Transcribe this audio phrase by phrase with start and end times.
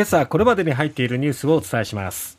[0.00, 2.38] 今朝これまでに入っているニュースをお伝えします。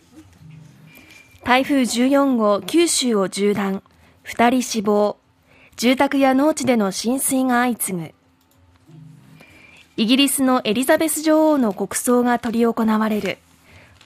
[1.44, 3.84] 台風14号九州を縦断。
[4.26, 5.18] 2人死亡。
[5.78, 8.14] 住宅や農地での浸水が相次ぐ。
[9.96, 13.38] イギリスのエリザベス女王の国葬が執り行われる。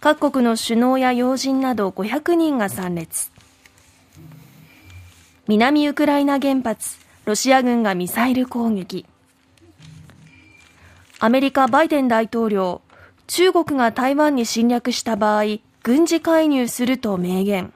[0.01, 3.31] 各国の首脳や要人など500人が参列。
[5.47, 9.05] 南ウクライナ原発ロシア軍がミサイル攻撃。
[11.19, 12.81] アメリカバイデン大統領
[13.27, 15.43] 中国が台湾に侵略した場合
[15.83, 17.73] 軍事介入すると明言。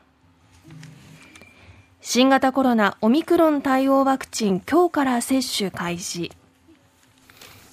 [2.02, 6.32] 新型コロナオミクロン対応ワクチン今日から接種開始。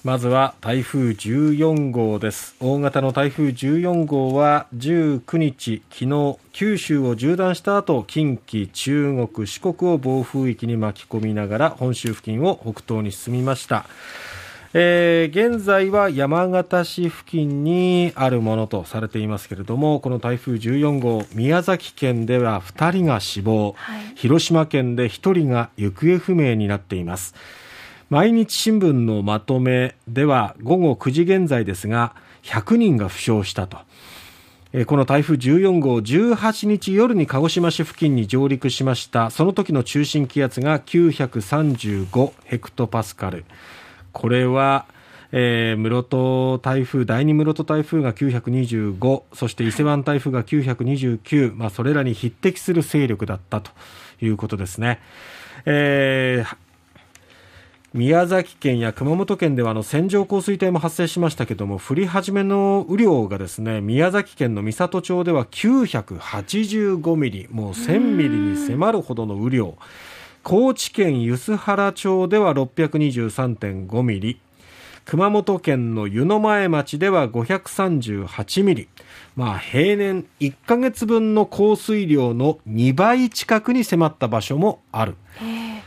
[0.03, 2.55] まずは台風14号です。
[2.59, 13.85] 大型の台風14号は19日昨日九州を縦断した後近畿中国四国を暴風域に巻き込みながら本州付近を北東に進みました。
[14.79, 27.33] えー、現在は山形市付近にあるものとされていますけれどもこの台風14号宮崎県では2人が死亡、はい、広島県で1人が行方不明になっています。
[28.11, 33.79] 毎日新聞のまとめでは午後9時現在ですが100人が負傷したと。
[34.85, 39.31] この台風14号18日夜に鹿児島市付近に上陸しました。
[39.31, 43.43] その時の中心気圧が935ヘクトパスカル
[44.17, 44.87] これは、
[45.31, 53.69] えー、室戸台風、第2室戸台風が925、そして伊勢湾台風が929、まあ、それらに匹敵する勢力だったと
[54.19, 54.99] いうことですね。
[55.65, 56.57] えー
[57.93, 69.77] 宮崎県や熊本県ではあの線状降水帯も発生しましたけども降り始めの雨量がですね宮崎県の美郷町では985ミリもう1000ミリに迫るほどの雨量
[70.49, 74.39] 高知県梼原町では623.5ミリ
[75.03, 78.87] 熊本県の湯前町では538ミリ、
[79.35, 85.15] まあ、平年1ヶ月分の降水量の2倍近くに迫った場所もある。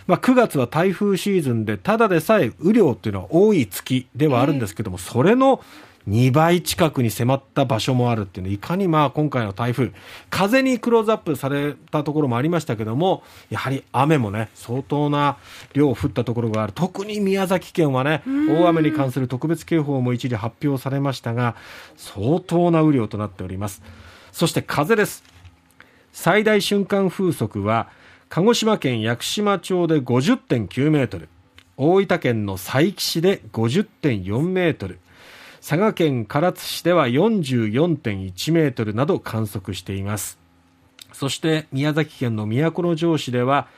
[0.07, 5.65] まあ、9月は台風シーズンでただでさえ雨量っていうのは多い月ではあるんですけども、それの
[6.09, 9.93] 2倍近くに迫った場所もあるっていうのいかにまあ今回の台風
[10.31, 15.37] 風にクローズアップされたところもありましたけどもやはり雨もね相当な
[15.75, 16.73] 量降ったところがある。
[16.73, 21.55] 特に宮崎県はね大雨に関する特別警報も一時発表されましたが
[21.97, 23.83] 相当な雨量となっております。
[24.33, 25.23] そして風です。
[26.13, 27.89] 最大瞬間風速は
[28.31, 31.29] 鹿児島県屋久島町で50.9メートル
[31.77, 34.99] 大分県の佐伯市で50.4メートル
[35.61, 40.39] 佐賀県唐津市では44.1メートルなど観測しています。
[41.13, 43.69] そして宮崎県の都城市では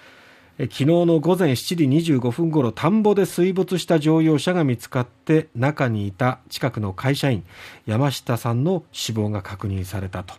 [0.59, 7.43] 昨日の午前7時25分ごろ田んぼで水没した乗用車が見つかって中にいた近くの会社員
[7.87, 10.35] 山下さんの死亡が確認されたと。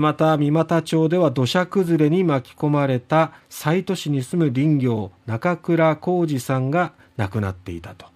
[0.00, 8.06] また三股町では土砂崩れに巻き込まれた西都市に住む林業中倉浩二さんが亡くなっていたと。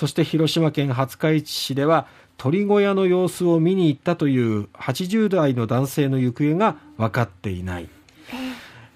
[0.00, 2.06] そして広島県廿日市市では
[2.38, 7.88] 鳥小屋の様子を見に行ったという80代の男性の行方が分かっていない。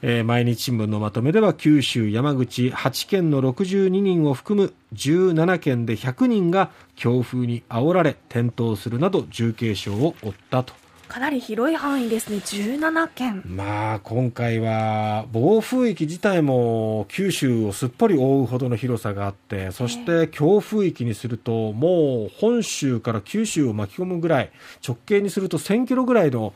[0.01, 10.73] えー、毎日新聞のまとめでは九州、山口8県の62人を含む17県で100人が強風に煽られ転倒するなど重軽傷を負ったと
[11.09, 13.43] かなり広い範囲ですね、17県。
[13.47, 24.51] まあ、今回は暴風域自体も九州をすっぽり覆うほどの広さがあって、そして強風域にすると、もう本州から九州を巻き込むぐらい、
[24.87, 26.55] 直径にすると1000キロぐらいの、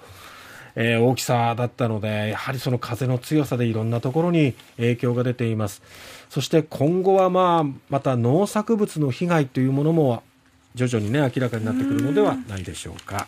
[0.75, 5.83] えー、大きさだったので、やはりその風の強さでいろんなところに影響が出ています。
[6.31, 10.23] そして今後はまあ、また農作物の被害というものも
[10.75, 13.27] 徐々にね、明らかになってくるのではないでしょうか。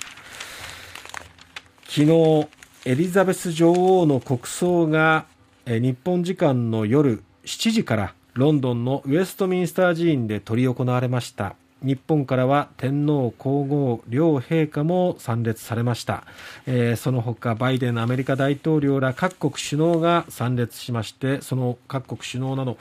[1.92, 2.46] 昨日
[2.84, 5.26] エリザベス女王の国葬が
[5.66, 11.56] 日本時間の夜7時からロンドンのウェストミンスター寺院で執り行われました。
[11.82, 16.24] 日本からは天皇皇后両陛下も参列されました、
[16.66, 22.76] えー、その他バイデンアメリカ大統領ら各国首脳が参列しましてその各国首脳など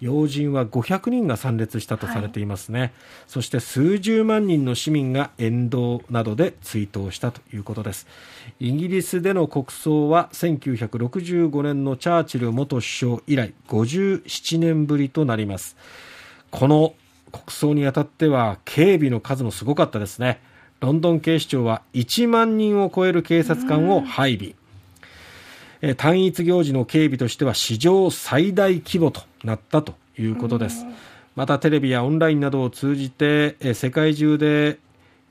[0.00, 2.92] 要人は500人が参列したとされていますね、はい、
[3.26, 8.06] そして数十万人の市民が沿道などで追悼したということです。
[8.60, 15.76] イギリスでの国葬は1965年のチャーチル元首相以来57年ぶりとなります。
[16.50, 16.94] この
[17.32, 20.40] 国葬にあたっては警備の数もすごかったですね。
[20.80, 25.94] ロンドン警視庁は1万人を超える警察官を配備。
[25.96, 30.84] 単一行事の警備としては史上最大規模となったということです。
[31.34, 34.78] またテレビやオンラインなどを通じて世界中で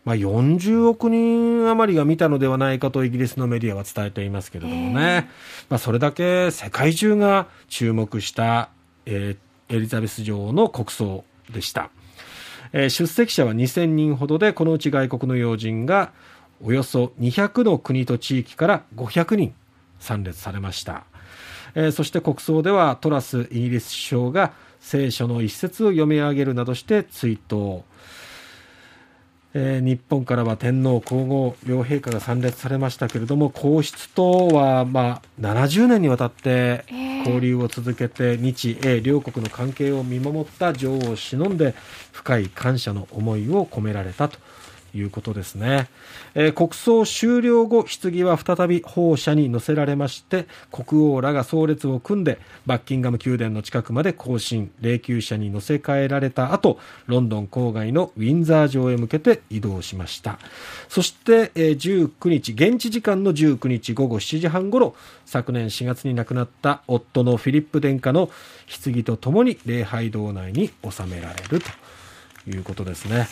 [0.03, 5.29] まあ、40億人余りが見たのではないかとイギリスのメディアは伝えていますけれどもね、
[5.69, 8.69] まあ、それだけ世界中が注目した、
[9.05, 11.89] えー、エリザベス女王の国葬でした、
[12.73, 16.11] 出席者は2000人ほどでこのうち外国の要人が
[16.63, 19.53] およそ200の国と地域から500人
[19.99, 21.03] 参列されました、
[21.75, 27.83] え、そして国葬ではトラスイギリス首相が聖書の一節を読み上げるなどして追悼。
[29.53, 36.85] えー、日本からは天皇皇后両陛下が参列されましたけれども皇室とは、まあ、70年にわたって
[37.25, 41.75] 交流を続けて、日英両国の関係を見守った女王を偲んで
[42.11, 44.39] 深い感謝の思いを込められたと
[44.93, 45.89] いうことですね、
[46.35, 54.71] えー、国葬終了後棺は再び砲車に乗せられまして国王らが葬列を組んでバッキンガム宮殿の近くまで行進。
[54.81, 60.39] 霊柩車に乗せ替えられた後ロンドン郊外のウィンザー城へ向けて移動しました。
[60.89, 64.95] そして、えー、19日現地時間の19日午後7時半ごろ
[65.25, 68.29] 昨年4月に亡くなった夫のフィリップ殿下の
[68.83, 73.19] 棺とともに礼拝堂内に収められるということですね。
[73.19, 73.27] はい。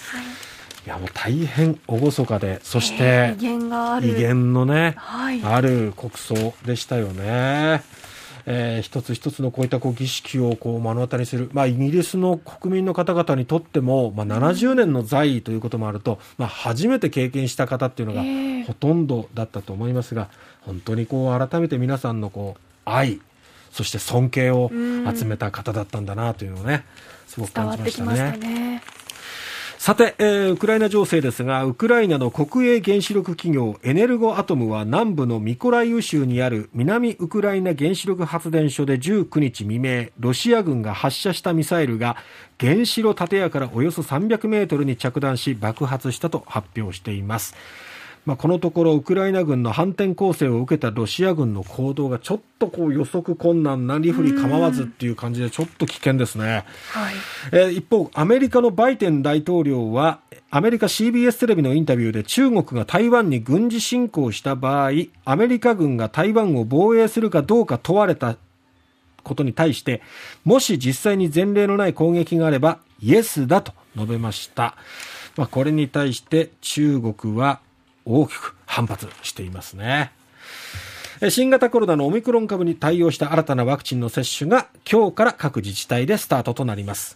[0.85, 4.07] いやもう大変厳かでそして、威厳がある。
[4.07, 7.83] 威厳のね、はい、ある国葬でしたよね。
[8.51, 18.23] えー、一つ一つのこういったこう儀式をこう目の当たりする、まあ、イギリスの国民の方々にとっても、まあ、70年の在位ということもあると、まあ、初めて経験した方っていうのが
[18.65, 20.29] ほとんどだったと思いますが、
[20.61, 23.21] 本当にこう改めて皆さんのこう愛
[23.71, 24.71] そして尊敬を
[25.15, 26.85] 集めた方だったんだなというのをね
[27.27, 28.78] すごく感じましたね。
[29.89, 42.17] さて、えー、ウクライナ情勢ですが、ウクライナの国営原子力企業エネルゴアトムは南部のミコライウ州にある南ウクライナ原子力発電所で19日未明、ロシア軍が発射したミサイルが
[42.59, 47.55] 原子炉建屋からおよそ300メートルに着弾し爆発したと発表しています。
[48.29, 57.15] まあ、このところウクライナ軍の反転攻勢を受けたロシア軍の行動がちょっとこう予測困難なりふり構わずっていう感じでちょっと危険ですね、はい。
[57.53, 60.19] えー、一方アメリカのバイデン大統領は
[60.51, 64.91] アメリカ CBS テレビのインタビューで中国が台湾に軍事侵攻した場合
[65.25, 68.37] アメリカ軍が台湾を防衛するかどうか問われた
[69.23, 70.03] ことに対して
[70.45, 74.75] もし実際に前例のない攻撃があればイエスだと述べました、
[75.35, 77.61] まあ、これに対して中国は
[78.05, 80.11] 大きく反発していますね。
[81.29, 87.07] 新型コロナのオミクロン株に対応した新たなワクチンの接種が今日から各自治体でスタートとなります。